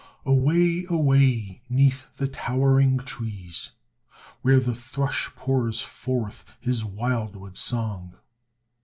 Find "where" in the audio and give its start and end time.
4.41-4.59